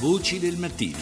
[0.00, 0.98] Voci del mattino.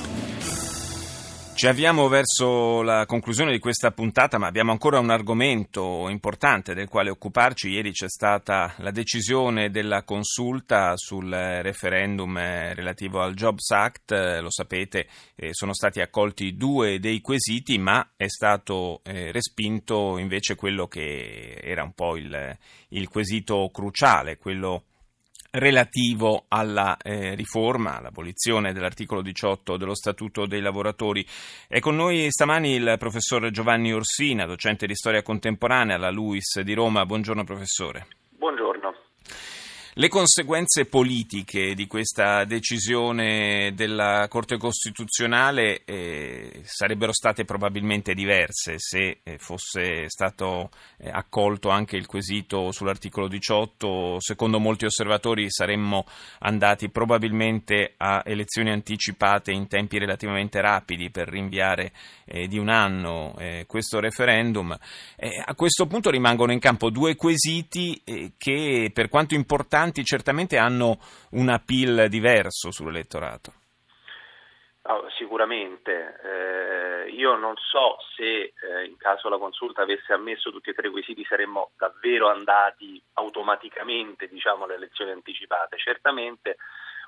[1.55, 6.89] Ci avviamo verso la conclusione di questa puntata, ma abbiamo ancora un argomento importante del
[6.89, 7.69] quale occuparci.
[7.69, 14.13] Ieri c'è stata la decisione della consulta sul referendum relativo al Jobs Act.
[14.41, 15.09] Lo sapete,
[15.51, 21.93] sono stati accolti due dei quesiti, ma è stato respinto invece quello che era un
[21.93, 24.85] po' il, il quesito cruciale, quello
[25.53, 31.27] relativo alla eh, riforma, all'abolizione dell'articolo 18 dello Statuto dei lavoratori.
[31.69, 36.75] È con noi stamani il professor Giovanni Orsina, docente di storia contemporanea alla LUIS di
[36.75, 37.05] Roma.
[37.05, 38.22] Buongiorno professore.
[39.95, 49.19] Le conseguenze politiche di questa decisione della Corte Costituzionale eh, sarebbero state probabilmente diverse se
[49.23, 54.17] eh, fosse stato eh, accolto anche il quesito sull'articolo 18.
[54.19, 56.07] Secondo molti osservatori saremmo
[56.39, 61.93] andati probabilmente a elezioni anticipate in tempi relativamente rapidi per rinviare
[62.25, 64.75] eh, di un anno eh, questo referendum.
[65.45, 68.03] A questo punto rimangono in campo due quesiti
[68.37, 70.99] che per quanto importanti importanti certamente hanno
[71.33, 73.53] un appeal diverso sull'elettorato.
[74.85, 80.71] Oh, sicuramente, eh, io non so se eh, in caso la consulta avesse ammesso tutti
[80.71, 85.77] e tre i quesiti saremmo davvero andati automaticamente diciamo, alle elezioni anticipate.
[85.79, 86.57] Certamente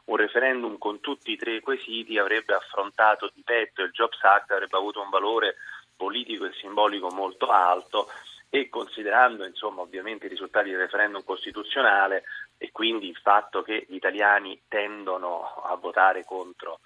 [0.07, 4.77] un referendum con tutti i tre quesiti avrebbe affrontato di petto il Jobs Act, avrebbe
[4.77, 5.57] avuto un valore
[5.97, 8.09] politico e simbolico molto alto
[8.55, 12.23] e considerando insomma, ovviamente i risultati del referendum costituzionale
[12.59, 16.81] e quindi il fatto che gli italiani tendono a votare contro,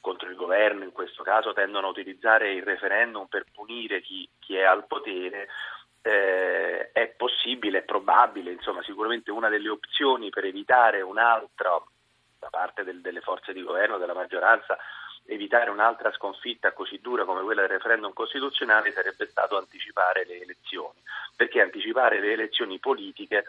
[0.00, 4.56] contro il governo, in questo caso tendono a utilizzare il referendum per punire chi, chi
[4.56, 5.48] è al potere,
[6.02, 11.82] eh, è possibile, è probabile, insomma sicuramente una delle opzioni per evitare un'altra
[12.38, 14.78] da parte del, delle forze di governo, della maggioranza,
[15.24, 21.00] evitare un'altra sconfitta così dura come quella del referendum costituzionale sarebbe stato anticipare le elezioni,
[21.34, 23.44] perché anticipare le elezioni politiche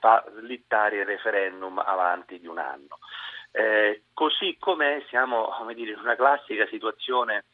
[0.00, 2.98] fa slittare il referendum avanti di un anno.
[3.52, 7.44] Eh, così come siamo dire, in una classica situazione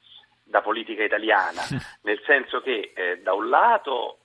[0.43, 1.63] da politica italiana,
[2.03, 4.19] nel senso che eh, da un lato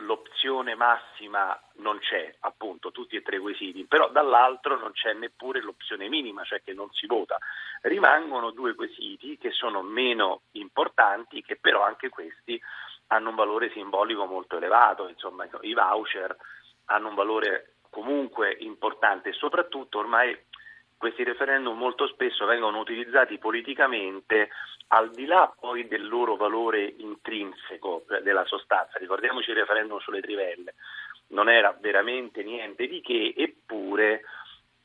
[0.00, 5.60] l'opzione massima non c'è, appunto, tutti e tre i quesiti, però dall'altro non c'è neppure
[5.60, 7.36] l'opzione minima, cioè che non si vota.
[7.82, 12.60] Rimangono due quesiti che sono meno importanti, che però anche questi
[13.08, 16.36] hanno un valore simbolico molto elevato, insomma i voucher
[16.90, 20.36] hanno un valore comunque importante e soprattutto ormai
[20.96, 24.50] questi referendum molto spesso vengono utilizzati politicamente
[24.88, 28.98] al di là poi del loro valore intrinseco eh, della sostanza.
[28.98, 30.74] Ricordiamoci il referendum sulle trivelle,
[31.28, 34.22] non era veramente niente di che, eppure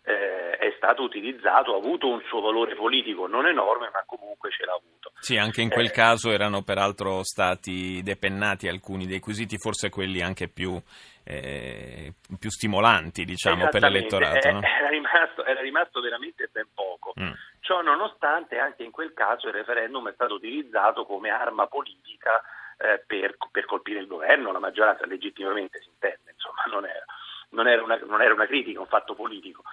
[0.04, 4.64] eh, è stato utilizzato, ha avuto un suo valore politico non enorme, ma comunque ce
[4.64, 4.95] l'ha avuto.
[5.20, 10.22] Sì, anche in quel eh, caso erano peraltro stati depennati alcuni dei quesiti, forse quelli
[10.22, 10.80] anche più,
[11.24, 14.52] eh, più stimolanti, diciamo, per l'elettorato.
[14.52, 14.62] No?
[14.62, 17.14] Era, rimasto, era, rimasto, veramente ben poco.
[17.20, 17.32] Mm.
[17.62, 22.42] Ciò nonostante, anche in quel caso il referendum è stato utilizzato come arma politica
[22.78, 27.06] eh, per, per colpire il governo, la maggioranza legittimamente si intende, insomma, non era
[27.56, 29.64] non era una, non era una critica, un fatto politico.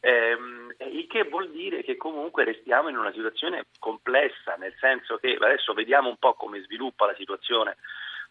[0.00, 5.36] Ehm, il che vuol dire che comunque restiamo in una situazione complessa, nel senso che
[5.40, 7.76] adesso vediamo un po' come sviluppa la situazione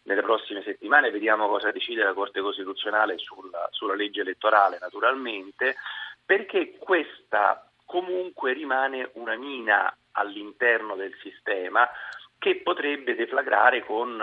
[0.03, 5.75] nelle prossime settimane, vediamo cosa decide la Corte Costituzionale sulla, sulla legge elettorale naturalmente,
[6.25, 11.89] perché questa comunque rimane una mina all'interno del sistema
[12.37, 14.21] che potrebbe deflagrare con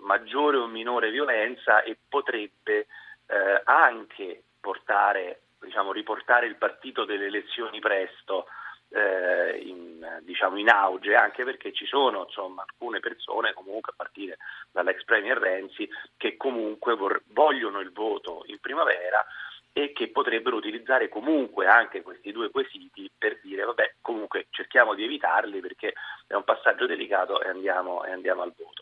[0.00, 2.86] maggiore o minore violenza e potrebbe
[3.30, 8.46] eh, anche portare, diciamo, riportare il partito delle elezioni presto
[8.90, 14.38] eh, in, diciamo, in, auge, anche perché ci sono insomma, alcune persone, comunque a partire
[14.70, 19.24] dall'ex Premier Renzi, che comunque vor- vogliono il voto in primavera
[19.72, 25.04] e che potrebbero utilizzare comunque anche questi due quesiti per dire vabbè comunque cerchiamo di
[25.04, 25.94] evitarli perché
[26.26, 28.79] è un passaggio delicato e andiamo, e andiamo al voto.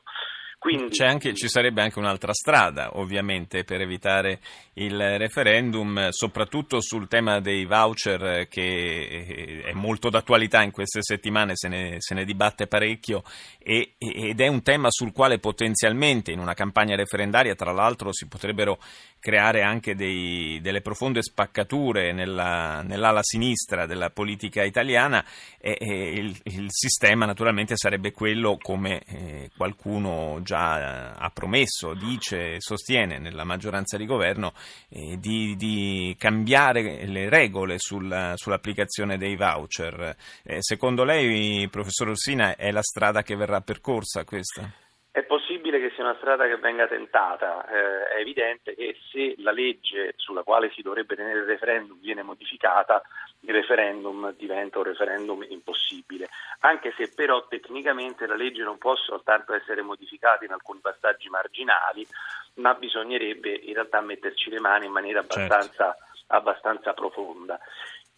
[0.59, 4.41] Quindi, anche, ci sarebbe anche un'altra strada, ovviamente, per evitare
[4.75, 11.69] il referendum, soprattutto sul tema dei voucher, che è molto d'attualità in queste settimane, se
[11.69, 13.23] ne, se ne dibatte parecchio,
[13.57, 18.27] e, ed è un tema sul quale potenzialmente in una campagna referendaria, tra l'altro, si
[18.27, 18.79] potrebbero
[19.21, 25.25] creare anche dei, delle profonde spaccature nella, nell'ala sinistra della politica italiana
[25.59, 32.61] e, e il, il, sistema naturalmente sarebbe quello come eh, qualcuno già ha promesso, dice,
[32.61, 34.53] sostiene nella maggioranza di governo
[34.89, 40.17] eh, di, di, cambiare le regole sul, sull'applicazione dei voucher.
[40.45, 44.73] Eh, secondo lei, professor Orsina, è la strada che verrà percorsa questa?
[45.19, 49.51] È possibile che sia una strada che venga tentata, eh, è evidente che se la
[49.51, 53.03] legge sulla quale si dovrebbe tenere il referendum viene modificata,
[53.41, 56.29] il referendum diventa un referendum impossibile,
[56.61, 62.07] anche se però tecnicamente la legge non può soltanto essere modificata in alcuni passaggi marginali,
[62.55, 66.27] ma bisognerebbe in realtà metterci le mani in maniera abbastanza, certo.
[66.29, 67.59] abbastanza profonda.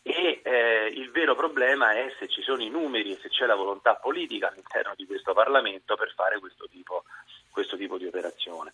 [0.02, 3.54] E eh, il vero problema è se ci sono i numeri e se c'è la
[3.54, 7.04] volontà politica all'interno di questo Parlamento per fare questo tipo,
[7.50, 8.72] questo tipo di operazione.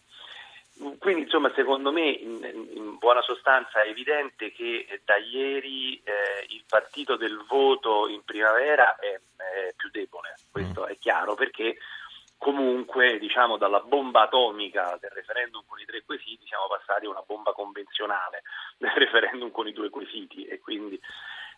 [0.98, 6.64] Quindi insomma secondo me in, in, buona sostanza è evidente che da ieri eh, il
[6.68, 10.88] partito del voto in primavera è, è più debole, questo mm.
[10.88, 11.78] è chiaro perché
[12.46, 17.24] comunque diciamo dalla bomba atomica del referendum con i tre quesiti siamo passati a una
[17.26, 18.42] bomba convenzionale
[18.78, 20.96] del referendum con i due quesiti e quindi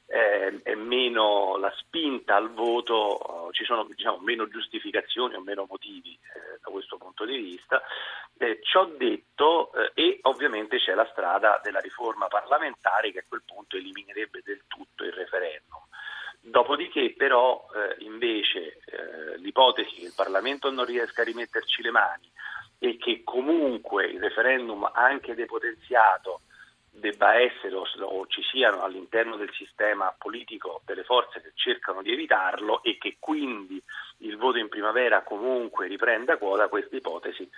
[0.06, 6.14] eh, è meno la spinta al voto, ci sono diciamo, meno giustificazioni o meno motivi
[6.14, 7.82] eh, da questo punto di vista.
[8.38, 13.43] Eh, ciò detto, eh, e ovviamente c'è la strada della riforma parlamentare che a quel
[13.44, 15.67] punto eliminerebbe del tutto il referendum.
[16.50, 22.30] Dopodiché però eh, invece eh, l'ipotesi che il Parlamento non riesca a rimetterci le mani
[22.78, 26.40] e che comunque il referendum anche depotenziato
[26.90, 32.12] debba essere o, o, ci siano all'interno del sistema politico delle forze che cercano di
[32.12, 33.80] evitarlo e che quindi
[34.18, 37.48] il voto in primavera comunque riprenda quota, questa ipotesi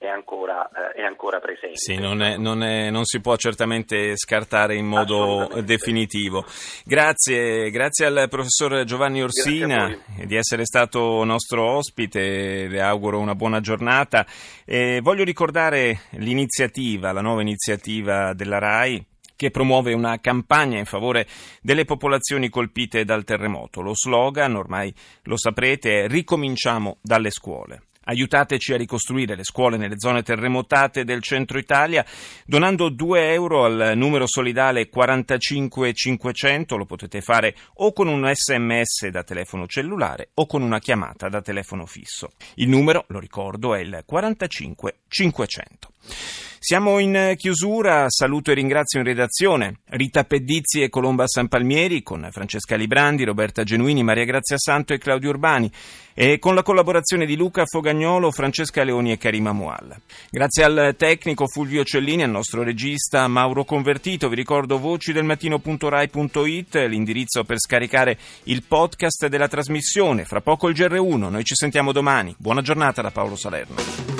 [0.00, 1.76] è ancora, eh, è ancora presente.
[1.76, 6.42] Sì, non, è, non, è, non, si può certamente scartare in modo definitivo.
[6.86, 9.94] Grazie, grazie al professor Giovanni Orsina
[10.24, 14.24] di essere stato nostro ospite, le auguro una buona giornata.
[14.64, 19.04] E voglio ricordare l'iniziativa, la nuova iniziativa della RAI
[19.36, 21.26] che promuove una campagna in favore
[21.60, 23.82] delle popolazioni colpite dal terremoto.
[23.82, 24.94] Lo slogan, ormai
[25.24, 27.82] lo saprete, è Ricominciamo dalle scuole.
[28.10, 32.04] Aiutateci a ricostruire le scuole nelle zone terremotate del centro Italia
[32.44, 36.76] donando 2 euro al numero solidale 45500.
[36.76, 41.40] Lo potete fare o con un sms da telefono cellulare o con una chiamata da
[41.40, 42.32] telefono fisso.
[42.54, 46.49] Il numero, lo ricordo, è il 45500.
[46.62, 52.76] Siamo in chiusura, saluto e ringrazio in redazione Rita Pedizzi e Colomba Sanpalmieri con Francesca
[52.76, 55.72] Librandi, Roberta Genuini, Maria Grazia Santo e Claudio Urbani
[56.12, 59.98] e con la collaborazione di Luca Fogagnolo, Francesca Leoni e Karima Mualla.
[60.28, 66.74] Grazie al tecnico Fulvio Cellini, al nostro regista Mauro Convertito, vi ricordo voci del mattino.rai.it,
[66.74, 72.34] l'indirizzo per scaricare il podcast della trasmissione, fra poco il GR1, noi ci sentiamo domani.
[72.36, 74.19] Buona giornata da Paolo Salerno.